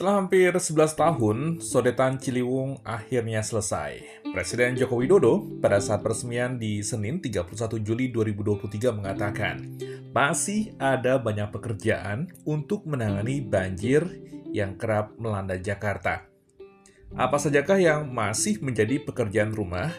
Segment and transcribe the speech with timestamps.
[0.00, 4.24] Setelah hampir 11 tahun, sodetan Ciliwung akhirnya selesai.
[4.32, 9.60] Presiden Joko Widodo pada saat peresmian di Senin 31 Juli 2023 mengatakan,
[10.16, 14.08] masih ada banyak pekerjaan untuk menangani banjir
[14.48, 16.24] yang kerap melanda Jakarta.
[17.12, 19.92] Apa sajakah yang masih menjadi pekerjaan rumah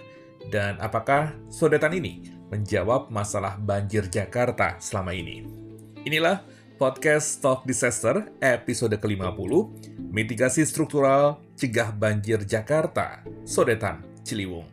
[0.49, 5.45] dan apakah sodetan ini menjawab masalah banjir Jakarta selama ini?
[6.09, 6.41] Inilah
[6.81, 9.37] podcast Talk Disaster episode ke-50,
[10.09, 14.65] mitigasi struktural cegah banjir Jakarta, Sodetan, Ciliwung.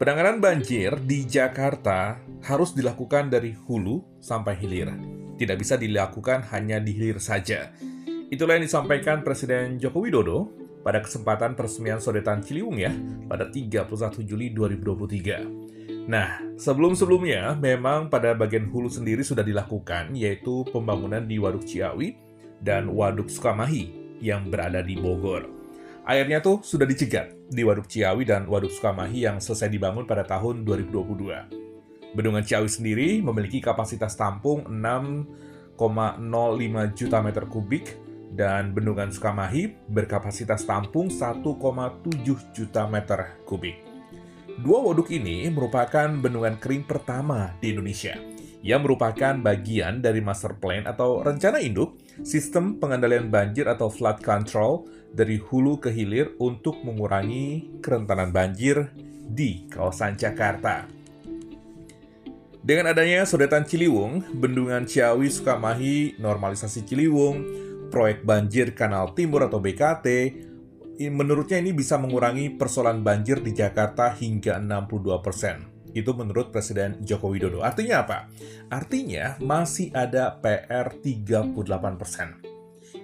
[0.00, 2.16] Penanganan banjir di Jakarta
[2.48, 4.96] harus dilakukan dari hulu sampai hilir.
[5.36, 7.68] Tidak bisa dilakukan hanya di hilir saja.
[8.32, 10.48] Itulah yang disampaikan Presiden Joko Widodo
[10.80, 12.96] pada kesempatan peresmian Sodetan Ciliwung ya,
[13.28, 15.64] pada 31 Juli 2023.
[16.04, 22.20] Nah, sebelum-sebelumnya memang pada bagian hulu sendiri sudah dilakukan, yaitu pembangunan di Waduk Ciawi
[22.60, 25.48] dan Waduk Sukamahi yang berada di Bogor.
[26.04, 30.60] Airnya tuh sudah dicegat di Waduk Ciawi dan Waduk Sukamahi yang selesai dibangun pada tahun
[30.68, 32.12] 2022.
[32.12, 35.80] Bendungan Ciawi sendiri memiliki kapasitas tampung 6,05
[36.92, 37.96] juta meter kubik
[38.36, 41.40] dan Bendungan Sukamahi berkapasitas tampung 1,7
[42.52, 43.93] juta meter kubik.
[44.54, 48.14] Dua waduk ini merupakan bendungan kering pertama di Indonesia
[48.62, 54.86] yang merupakan bagian dari master plan atau rencana induk sistem pengendalian banjir atau flood control
[55.10, 58.94] dari hulu ke hilir untuk mengurangi kerentanan banjir
[59.26, 60.86] di kawasan Jakarta.
[62.64, 67.44] Dengan adanya sodetan Ciliwung, Bendungan Ciawi Sukamahi, normalisasi Ciliwung,
[67.92, 70.06] proyek banjir Kanal Timur atau BKT,
[70.98, 75.56] menurutnya ini bisa mengurangi persoalan banjir di Jakarta hingga 62 persen.
[75.94, 77.62] Itu menurut Presiden Joko Widodo.
[77.62, 78.26] Artinya apa?
[78.70, 82.38] Artinya masih ada PR 38 persen.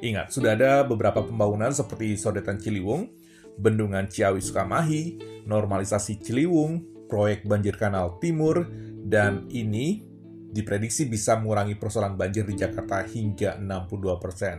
[0.00, 3.10] Ingat, sudah ada beberapa pembangunan seperti Sodetan Ciliwung,
[3.58, 8.64] Bendungan Ciawi Sukamahi, normalisasi Ciliwung, proyek banjir kanal timur,
[9.02, 10.06] dan ini
[10.50, 14.56] diprediksi bisa mengurangi persoalan banjir di Jakarta hingga 62 persen.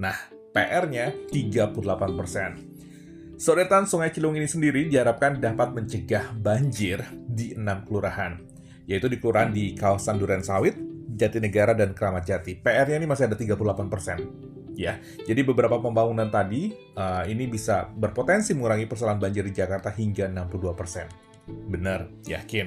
[0.00, 3.38] Nah, PR-nya 38%.
[3.38, 8.42] Sodetan Sungai Ciliwung ini sendiri diharapkan dapat mencegah banjir di enam kelurahan,
[8.90, 10.74] yaitu di kelurahan di kawasan Duren Sawit,
[11.14, 12.58] Jatinegara, dan Keramat Jati.
[12.58, 14.58] PR-nya ini masih ada 38%.
[14.78, 20.30] Ya, jadi beberapa pembangunan tadi uh, ini bisa berpotensi mengurangi persoalan banjir di Jakarta hingga
[20.30, 21.46] 62%.
[21.66, 22.66] Benar, yakin.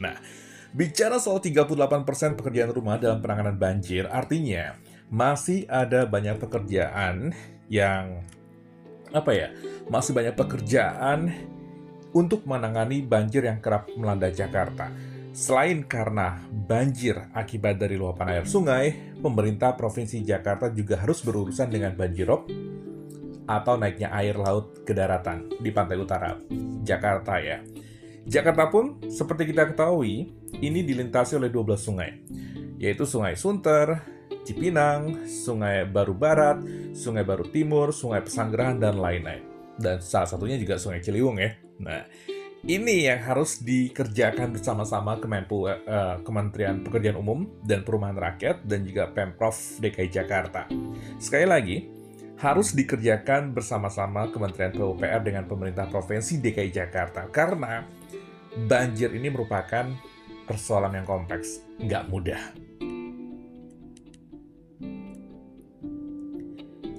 [0.00, 0.16] Nah,
[0.76, 4.76] bicara soal 38% pekerjaan rumah dalam penanganan banjir, artinya
[5.10, 7.34] masih ada banyak pekerjaan
[7.70, 8.22] yang
[9.14, 9.48] apa ya?
[9.86, 11.30] Masih banyak pekerjaan
[12.16, 14.90] untuk menangani banjir yang kerap melanda Jakarta.
[15.36, 21.92] Selain karena banjir akibat dari luapan air sungai, pemerintah Provinsi Jakarta juga harus berurusan dengan
[21.92, 22.48] banjirop
[23.46, 26.40] atau naiknya air laut ke daratan di pantai utara
[26.82, 27.60] Jakarta ya.
[28.26, 32.10] Jakarta pun seperti kita ketahui, ini dilintasi oleh 12 sungai,
[32.80, 34.15] yaitu Sungai Sunter,
[34.46, 36.62] Cipinang, Sungai Baru Barat,
[36.94, 39.42] Sungai Baru Timur, Sungai Pesanggerahan, dan lain-lain.
[39.74, 41.58] Dan salah satunya juga Sungai Ciliwung ya.
[41.82, 42.06] Nah,
[42.66, 49.10] ini yang harus dikerjakan bersama-sama Kemenpu, uh, Kementerian Pekerjaan Umum dan Perumahan Rakyat dan juga
[49.10, 50.70] Pemprov DKI Jakarta.
[51.20, 51.76] Sekali lagi,
[52.36, 57.86] harus dikerjakan bersama-sama Kementerian PUPR dengan pemerintah Provinsi DKI Jakarta karena
[58.68, 59.88] banjir ini merupakan
[60.44, 62.40] persoalan yang kompleks, nggak mudah.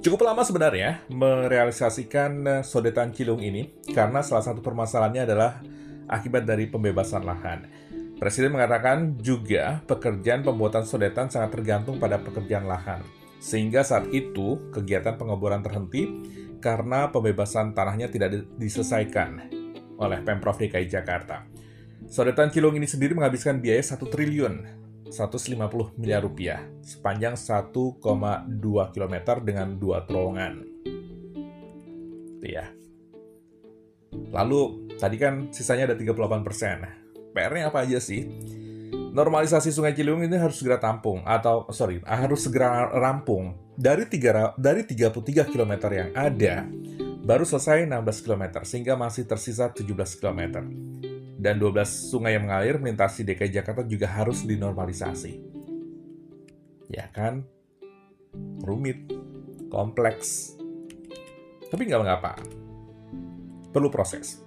[0.07, 5.59] Cukup lama sebenarnya merealisasikan eh, sodetan Cilung ini karena salah satu permasalahannya adalah
[6.07, 7.67] akibat dari pembebasan lahan.
[8.15, 13.03] Presiden mengatakan juga pekerjaan pembuatan sodetan sangat tergantung pada pekerjaan lahan.
[13.43, 16.07] Sehingga saat itu kegiatan pengeboran terhenti
[16.63, 19.51] karena pembebasan tanahnya tidak diselesaikan
[19.99, 21.43] oleh Pemprov DKI Jakarta.
[22.07, 24.76] Sodetan Cilung ini sendiri menghabiskan biaya 1 triliun
[25.11, 27.73] 150 miliar rupiah sepanjang 1,2
[28.93, 30.53] km dengan dua terowongan.
[32.37, 32.67] Itu ya.
[34.31, 36.77] Lalu tadi kan sisanya ada 38 persen.
[37.35, 38.25] PR-nya apa aja sih?
[39.17, 44.85] Normalisasi Sungai Ciliwung ini harus segera tampung atau sorry harus segera rampung dari tiga dari
[44.85, 46.69] 33 km yang ada
[47.25, 50.61] baru selesai 16 km sehingga masih tersisa 17 km
[51.37, 55.33] dan 12 sungai yang mengalir melintasi DKI Jakarta juga harus dinormalisasi.
[56.89, 57.45] Ya kan?
[58.65, 59.13] Rumit,
[59.69, 60.57] kompleks.
[61.69, 62.35] Tapi nggak mengapa.
[63.69, 64.41] Perlu proses.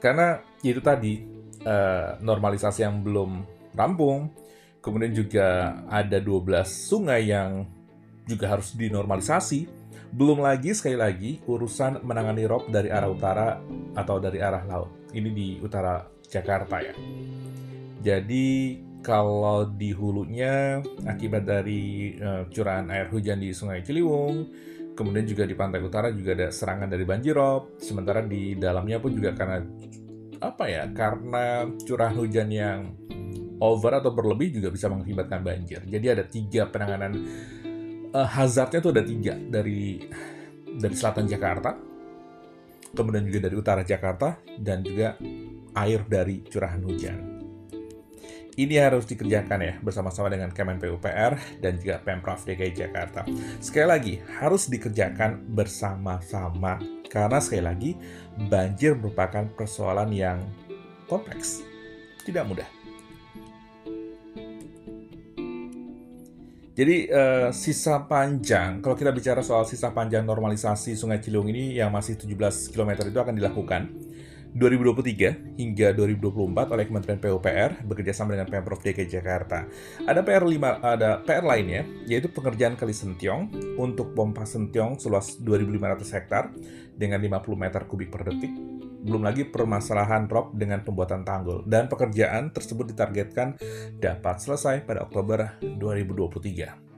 [0.00, 1.24] Karena itu tadi,
[1.64, 3.30] eh, normalisasi yang belum
[3.72, 4.32] rampung,
[4.80, 7.68] Kemudian juga ada 12 sungai yang
[8.24, 9.68] juga harus dinormalisasi.
[10.10, 13.60] Belum lagi sekali lagi urusan menangani rob dari arah utara
[13.92, 14.99] atau dari arah laut.
[15.10, 16.94] Ini di utara Jakarta ya.
[18.00, 24.48] Jadi kalau di hulunya akibat dari uh, curahan air hujan di Sungai Ciliwung,
[24.94, 27.80] kemudian juga di pantai utara juga ada serangan dari banjir rob.
[27.80, 29.64] Sementara di dalamnya pun juga karena
[30.40, 30.84] apa ya?
[30.92, 32.78] Karena curahan hujan yang
[33.60, 35.84] over atau berlebih juga bisa mengakibatkan banjir.
[35.84, 37.12] Jadi ada tiga penanganan
[38.12, 40.08] uh, hazardnya itu ada tiga dari
[40.70, 41.76] dari selatan Jakarta,
[42.94, 45.16] kemudian juga dari utara Jakarta dan juga
[45.76, 47.18] air dari curahan hujan.
[48.60, 53.24] Ini harus dikerjakan ya bersama-sama dengan Kemen PUPR dan juga Pemprov DKI Jakarta.
[53.62, 56.76] Sekali lagi harus dikerjakan bersama-sama
[57.08, 57.90] karena sekali lagi
[58.50, 60.42] banjir merupakan persoalan yang
[61.08, 61.62] kompleks,
[62.26, 62.79] tidak mudah.
[66.80, 71.92] Jadi uh, sisa panjang, kalau kita bicara soal sisa panjang normalisasi Sungai Ciliwung ini yang
[71.92, 73.92] masih 17 km itu akan dilakukan
[74.56, 79.68] 2023 hingga 2024 oleh Kementerian PUPR bekerjasama dengan Pemprov DKI Jakarta.
[80.08, 86.16] Ada PR 5 ada PR lainnya yaitu pengerjaan kali Sentiong untuk pompa Sentiong seluas 2.500
[86.16, 86.48] hektar
[86.96, 91.64] dengan 50 meter kubik per detik belum lagi permasalahan rob dengan pembuatan tanggul.
[91.64, 93.56] Dan pekerjaan tersebut ditargetkan
[93.96, 96.90] dapat selesai pada Oktober 2023.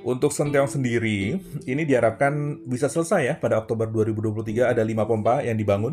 [0.00, 1.36] Untuk Sentiong sendiri,
[1.68, 5.92] ini diharapkan bisa selesai ya pada Oktober 2023 ada 5 pompa yang dibangun.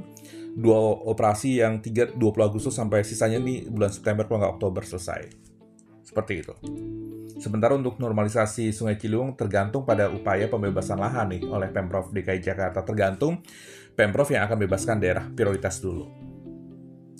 [0.57, 0.79] Dua
[1.11, 5.27] operasi yang 3, 20 Agustus sampai sisanya nih bulan September kalau nggak Oktober selesai.
[6.07, 6.55] Seperti itu.
[7.37, 12.81] Sementara untuk normalisasi Sungai Ciliwung tergantung pada upaya pembebasan lahan nih oleh Pemprov DKI Jakarta.
[12.81, 13.43] Tergantung
[13.91, 16.07] Pemprov yang akan bebaskan daerah prioritas dulu.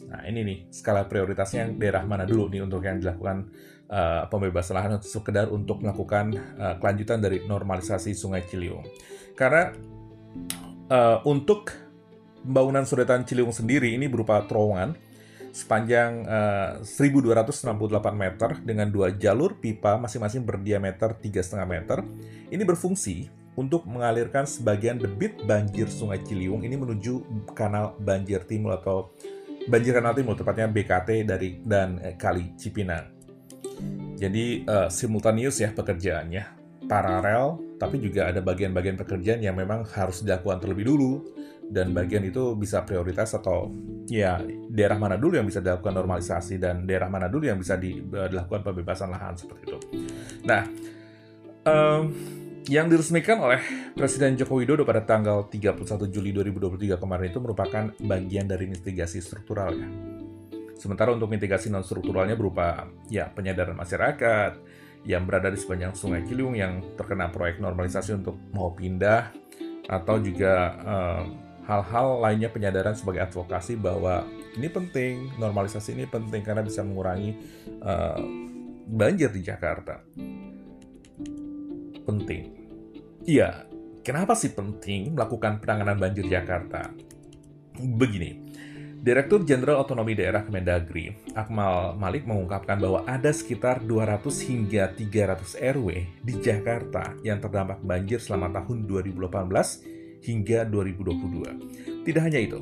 [0.08, 3.52] Nah ini nih skala prioritasnya yang daerah mana dulu nih untuk yang dilakukan
[3.92, 8.88] uh, pembebasan lahan sekedar untuk melakukan uh, kelanjutan dari normalisasi Sungai Ciliwung.
[9.36, 9.76] Karena
[10.88, 11.76] uh, untuk
[12.40, 14.96] pembangunan sodetan Ciliwung sendiri ini berupa terowongan
[15.58, 17.74] sepanjang uh, 1268
[18.14, 22.06] meter dengan dua jalur pipa masing-masing berdiameter 3,5 meter.
[22.54, 23.26] Ini berfungsi
[23.58, 27.26] untuk mengalirkan sebagian debit banjir Sungai Ciliwung ini menuju
[27.58, 29.10] kanal banjir timur atau
[29.66, 33.18] banjir kanal timur tepatnya BKT dari dan eh, Kali Cipinang.
[34.18, 40.62] Jadi uh, simultaneous ya pekerjaannya, paralel, tapi juga ada bagian-bagian pekerjaan yang memang harus dilakukan
[40.62, 41.26] terlebih dulu
[41.68, 43.68] dan bagian itu bisa prioritas atau
[44.08, 44.40] ya
[44.72, 48.28] daerah mana dulu yang bisa dilakukan normalisasi dan daerah mana dulu yang bisa di, uh,
[48.32, 49.80] dilakukan pembebasan lahan seperti itu.
[50.48, 50.64] Nah,
[51.68, 52.04] um,
[52.68, 53.60] yang diresmikan oleh
[53.96, 59.72] Presiden Joko Widodo pada tanggal 31 Juli 2023 kemarin itu merupakan bagian dari mitigasi struktural
[59.76, 59.88] ya.
[60.78, 64.52] Sementara untuk mitigasi non strukturalnya berupa ya penyadaran masyarakat
[65.08, 69.32] yang berada di sepanjang Sungai Ciliwung yang terkena proyek normalisasi untuk mau pindah
[69.88, 71.24] atau juga uh,
[71.64, 74.28] hal-hal lainnya penyadaran sebagai advokasi bahwa
[74.60, 77.40] ini penting, normalisasi ini penting karena bisa mengurangi
[77.84, 78.20] uh,
[78.88, 80.04] banjir di Jakarta.
[82.04, 82.44] Penting.
[83.28, 83.68] Iya,
[84.04, 86.92] kenapa sih penting melakukan penanganan banjir Jakarta?
[87.80, 88.47] Begini,
[89.08, 94.20] Direktur Jenderal Otonomi Daerah Kemendagri, Akmal Malik mengungkapkan bahwa ada sekitar 200
[94.52, 95.88] hingga 300 RW
[96.28, 102.04] di Jakarta yang terdampak banjir selama tahun 2018 hingga 2022.
[102.04, 102.60] Tidak hanya itu,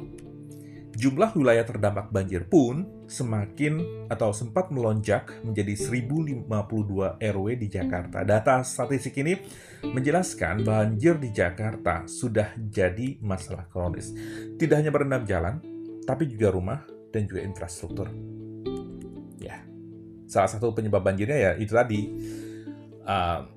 [0.94, 6.46] jumlah wilayah terdampak banjir pun semakin atau sempat melonjak menjadi 1052
[7.26, 8.22] RW di Jakarta.
[8.22, 9.34] Data statistik ini
[9.82, 14.14] menjelaskan banjir di Jakarta sudah jadi masalah kronis.
[14.62, 15.74] Tidak hanya berendam jalan,
[16.06, 18.08] tapi juga rumah dan juga infrastruktur.
[19.42, 19.66] Ya,
[20.30, 22.02] salah satu penyebab banjirnya ya itu tadi.
[23.06, 23.54] Uh,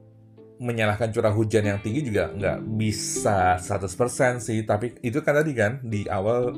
[0.58, 5.78] menyalahkan curah hujan yang tinggi juga nggak bisa 100% sih, tapi itu kan tadi kan
[5.86, 6.50] di awal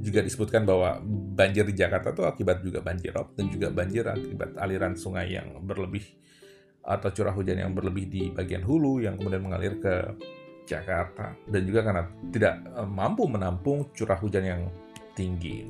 [0.00, 0.98] juga disebutkan bahwa
[1.36, 5.60] banjir di Jakarta itu akibat juga banjir rob dan juga banjir akibat aliran sungai yang
[5.62, 6.02] berlebih
[6.82, 9.94] atau curah hujan yang berlebih di bagian hulu yang kemudian mengalir ke
[10.66, 11.36] Jakarta.
[11.46, 12.02] Dan juga karena
[12.34, 12.54] tidak
[12.88, 14.62] mampu menampung curah hujan yang
[15.14, 15.64] tinggi.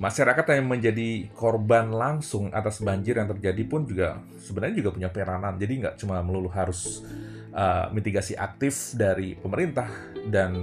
[0.00, 5.60] Masyarakat yang menjadi korban langsung atas banjir yang terjadi pun juga sebenarnya juga punya peranan.
[5.60, 7.04] Jadi nggak cuma melulu harus
[7.52, 9.92] uh, mitigasi aktif dari pemerintah
[10.32, 10.56] dan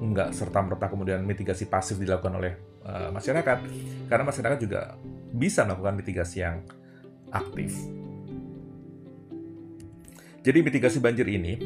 [0.00, 2.52] nggak serta merta kemudian mitigasi pasif dilakukan oleh
[2.84, 3.58] uh, masyarakat,
[4.12, 4.96] karena masyarakat juga
[5.32, 6.60] bisa melakukan mitigasi yang
[7.32, 7.72] aktif.
[10.40, 11.60] Jadi mitigasi banjir ini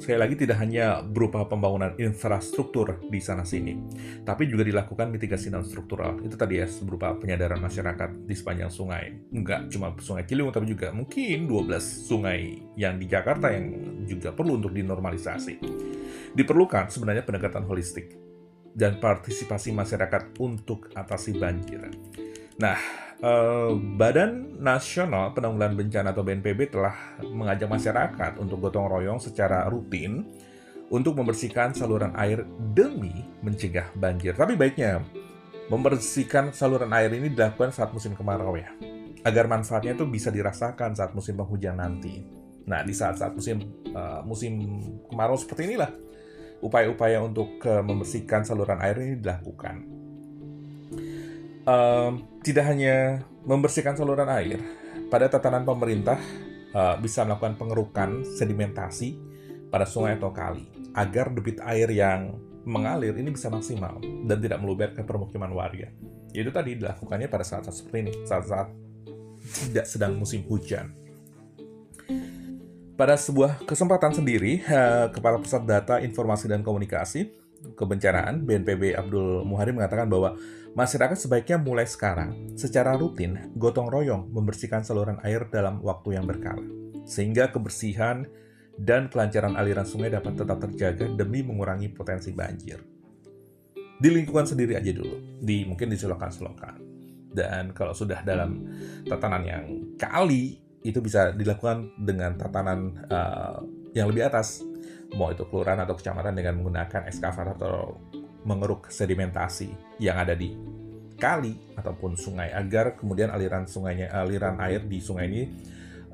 [0.00, 3.76] sekali lagi tidak hanya berupa pembangunan infrastruktur di sana sini,
[4.24, 6.16] tapi juga dilakukan mitigasi non struktural.
[6.24, 9.12] Itu tadi ya berupa penyadaran masyarakat di sepanjang sungai.
[9.30, 13.76] Enggak cuma sungai Ciliwung tapi juga mungkin 12 sungai yang di Jakarta yang
[14.08, 15.60] juga perlu untuk dinormalisasi.
[16.32, 18.16] Diperlukan sebenarnya pendekatan holistik
[18.72, 21.90] dan partisipasi masyarakat untuk atasi banjir.
[22.56, 22.78] Nah,
[23.20, 30.24] eh, Badan Nasional Penanggulangan Bencana atau BNPB telah mengajak masyarakat untuk gotong royong secara rutin
[30.90, 32.42] untuk membersihkan saluran air
[32.74, 34.34] demi mencegah banjir.
[34.34, 35.00] Tapi baiknya
[35.70, 38.74] membersihkan saluran air ini dilakukan saat musim kemarau ya,
[39.22, 42.26] agar manfaatnya itu bisa dirasakan saat musim penghujan nanti.
[42.66, 43.62] Nah, di saat-saat musim
[43.94, 44.58] uh, musim
[45.08, 45.90] kemarau seperti inilah
[46.60, 49.76] upaya-upaya untuk uh, membersihkan saluran air ini dilakukan.
[51.64, 54.60] Uh, tidak hanya membersihkan saluran air,
[55.12, 56.16] pada tatanan pemerintah
[56.72, 59.16] uh, bisa melakukan pengerukan sedimentasi
[59.68, 60.66] pada sungai atau kali
[60.96, 62.34] agar debit air yang
[62.66, 65.88] mengalir ini bisa maksimal dan tidak meluber ke permukiman warga.
[66.30, 68.68] Itu tadi dilakukannya pada saat-saat seperti ini, saat-saat
[69.72, 70.92] tidak sedang musim hujan.
[72.94, 77.32] Pada sebuah kesempatan sendiri, eh, Kepala Pusat Data Informasi dan Komunikasi
[77.76, 80.36] Kebencanaan BNPB Abdul Muhari mengatakan bahwa
[80.74, 86.62] masyarakat sebaiknya mulai sekarang secara rutin gotong royong membersihkan saluran air dalam waktu yang berkala,
[87.06, 88.26] sehingga kebersihan
[88.80, 92.80] dan kelancaran aliran sungai dapat tetap terjaga demi mengurangi potensi banjir.
[94.00, 96.80] Di lingkungan sendiri aja dulu, di mungkin di selokan-selokan.
[97.30, 98.64] Dan kalau sudah dalam
[99.04, 99.64] tatanan yang
[100.00, 103.60] kali, itu bisa dilakukan dengan tatanan uh,
[103.92, 104.64] yang lebih atas,
[105.12, 108.00] mau itu kelurahan atau kecamatan dengan menggunakan ekskavator atau
[108.44, 110.56] mengeruk sedimentasi yang ada di
[111.20, 115.42] kali ataupun sungai agar kemudian aliran sungainya aliran air di sungai ini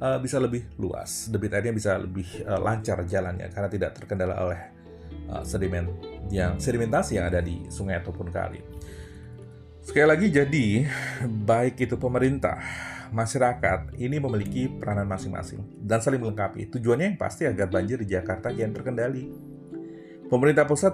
[0.02, 4.60] uh, bisa lebih luas, debit airnya bisa lebih uh, lancar jalannya karena tidak terkendala oleh
[5.30, 5.94] uh, sedimen
[6.28, 8.60] yang sedimentasi yang ada di sungai ataupun kali.
[9.86, 10.66] Sekali lagi jadi
[11.46, 12.58] baik itu pemerintah,
[13.14, 16.66] masyarakat ini memiliki peranan masing-masing dan saling melengkapi.
[16.74, 19.30] Tujuannya yang pasti agar banjir di Jakarta yang terkendali.
[20.26, 20.90] Pemerintah pusat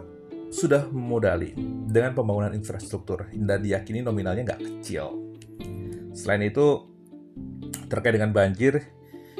[0.52, 1.56] sudah memodali
[1.88, 5.16] dengan pembangunan infrastruktur dan diyakini nominalnya nggak kecil.
[6.12, 6.92] Selain itu,
[7.88, 8.84] terkait dengan banjir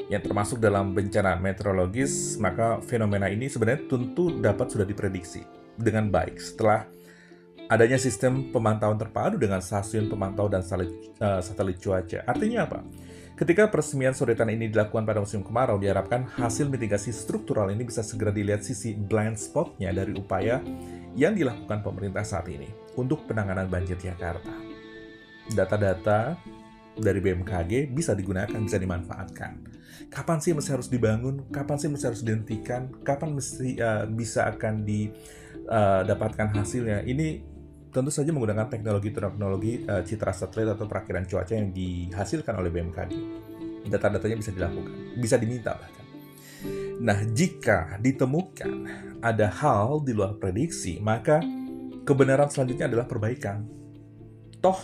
[0.09, 5.45] yang termasuk dalam bencana meteorologis, maka fenomena ini sebenarnya tentu dapat sudah diprediksi
[5.77, 6.89] dengan baik setelah
[7.69, 12.25] adanya sistem pemantauan terpadu dengan stasiun pemantau dan eh, satelit cuaca.
[12.25, 12.79] Artinya apa?
[13.43, 18.31] Ketika peresmian sodetan ini dilakukan pada musim kemarau, diharapkan hasil mitigasi struktural ini bisa segera
[18.31, 20.63] dilihat sisi blind spotnya dari upaya
[21.11, 24.47] yang dilakukan pemerintah saat ini untuk penanganan banjir Jakarta.
[25.51, 26.39] Data-data
[26.95, 29.59] dari BMKG bisa digunakan, bisa dimanfaatkan.
[30.07, 31.43] Kapan sih mesti harus dibangun?
[31.51, 32.95] Kapan sih mesti harus dihentikan?
[33.03, 37.03] Kapan mesti uh, bisa akan didapatkan uh, hasilnya?
[37.03, 37.43] Ini
[37.93, 43.13] tentu saja menggunakan teknologi-teknologi uh, citra satelit atau perakiran cuaca yang dihasilkan oleh BMKG.
[43.85, 46.03] Data-datanya bisa dilakukan, bisa diminta bahkan.
[47.03, 48.71] Nah, jika ditemukan
[49.21, 51.43] ada hal di luar prediksi, maka
[52.01, 53.67] kebenaran selanjutnya adalah perbaikan.
[54.63, 54.79] Toh,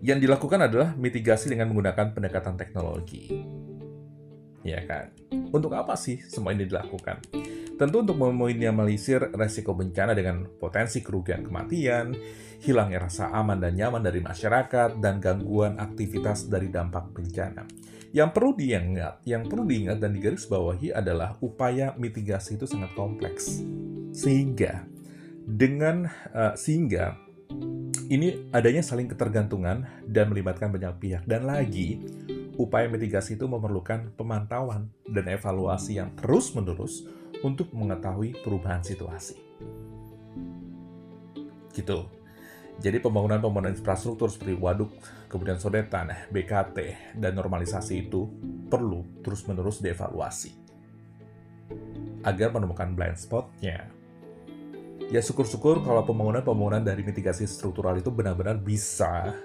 [0.00, 3.28] yang dilakukan adalah mitigasi dengan menggunakan pendekatan teknologi.
[4.64, 5.12] Ya kan?
[5.52, 7.20] Untuk apa sih semua ini dilakukan?
[7.80, 12.12] Tentu untuk meminimalisir resiko bencana dengan potensi kerugian kematian,
[12.60, 17.64] hilangnya rasa aman dan nyaman dari masyarakat, dan gangguan aktivitas dari dampak bencana.
[18.12, 23.64] Yang perlu diingat, yang perlu diingat dan digarisbawahi adalah upaya mitigasi itu sangat kompleks.
[24.12, 24.84] Sehingga
[25.48, 26.04] dengan
[26.36, 27.16] uh, sehingga
[28.12, 31.22] ini adanya saling ketergantungan dan melibatkan banyak pihak.
[31.24, 31.96] Dan lagi,
[32.60, 37.08] upaya mitigasi itu memerlukan pemantauan dan evaluasi yang terus-menerus
[37.44, 39.36] untuk mengetahui perubahan situasi.
[41.70, 41.98] Gitu.
[42.80, 44.88] Jadi pembangunan-pembangunan infrastruktur seperti waduk,
[45.28, 48.24] kemudian sodetan, BKT, dan normalisasi itu
[48.72, 50.56] perlu terus-menerus dievaluasi.
[52.24, 53.84] Agar menemukan blind spotnya,
[55.12, 59.36] ya syukur-syukur kalau pembangunan-pembangunan dari mitigasi struktural itu benar-benar bisa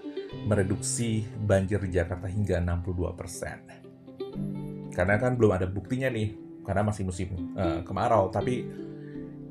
[0.48, 4.96] mereduksi banjir di Jakarta hingga 62%.
[4.96, 8.66] Karena kan belum ada buktinya nih, karena masih musim uh, kemarau, tapi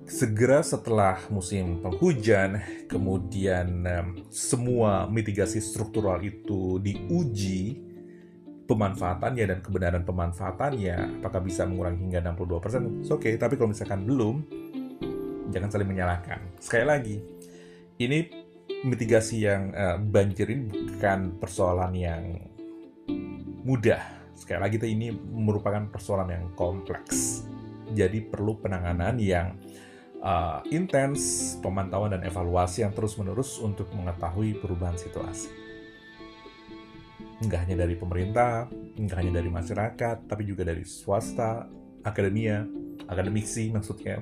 [0.04, 7.80] segera setelah musim penghujan, kemudian um, semua mitigasi struktural itu diuji
[8.64, 13.08] pemanfaatannya dan kebenaran pemanfaatannya, apakah bisa mengurangi hingga 62%?
[13.08, 14.44] Oke, okay, tapi kalau misalkan belum,
[15.52, 16.40] jangan saling menyalahkan.
[16.60, 17.16] Sekali lagi,
[18.00, 18.44] ini
[18.84, 22.22] mitigasi yang uh, banjir ini bukan persoalan yang
[23.64, 24.23] mudah.
[24.44, 27.48] Sekali lagi, ini merupakan persoalan yang kompleks.
[27.96, 29.56] Jadi perlu penanganan yang
[30.20, 35.48] uh, intens, pemantauan dan evaluasi yang terus-menerus untuk mengetahui perubahan situasi.
[37.40, 38.68] Nggak hanya dari pemerintah,
[39.00, 41.64] nggak hanya dari masyarakat, tapi juga dari swasta,
[42.04, 42.68] akademia,
[43.08, 44.20] akademisi maksudnya,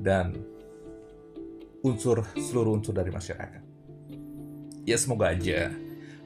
[0.00, 0.32] dan
[1.84, 3.62] unsur seluruh unsur dari masyarakat.
[4.88, 5.76] Ya semoga aja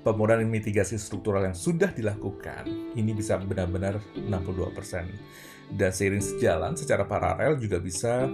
[0.06, 5.74] pemudahan mitigasi struktural yang sudah dilakukan ini bisa benar-benar 62%.
[5.74, 8.30] Dan seiring sejalan secara paralel juga bisa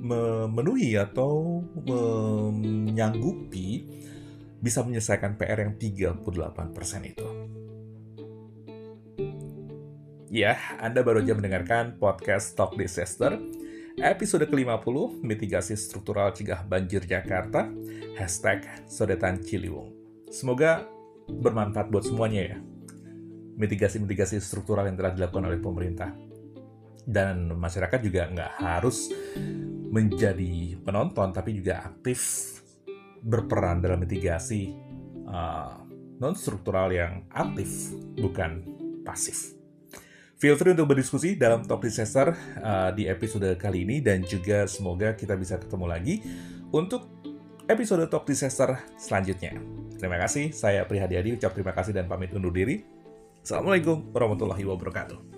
[0.00, 3.84] memenuhi atau menyanggupi
[4.56, 6.24] bisa menyelesaikan PR yang 38%
[7.04, 7.28] itu.
[10.32, 13.36] Ya, Anda baru aja mendengarkan podcast Talk Disaster
[14.00, 17.68] episode ke-50, mitigasi struktural cegah banjir Jakarta,
[18.16, 20.05] hashtag Sodetan Ciliwung.
[20.30, 20.86] Semoga
[21.26, 22.58] bermanfaat buat semuanya ya.
[23.56, 26.12] Mitigasi-mitigasi struktural yang telah dilakukan oleh pemerintah.
[27.06, 29.14] Dan masyarakat juga nggak harus
[29.90, 32.52] menjadi penonton, tapi juga aktif
[33.22, 34.74] berperan dalam mitigasi
[35.30, 35.86] uh,
[36.18, 38.62] non-struktural yang aktif, bukan
[39.06, 39.56] pasif.
[40.36, 45.16] Feel free untuk berdiskusi dalam Top Disaster uh, di episode kali ini dan juga semoga
[45.16, 46.20] kita bisa ketemu lagi
[46.76, 47.15] untuk
[47.66, 49.54] episode Top Disaster selanjutnya.
[49.98, 52.86] Terima kasih, saya Prihadi Adi, ucap terima kasih dan pamit undur diri.
[53.42, 55.35] Assalamualaikum warahmatullahi wabarakatuh.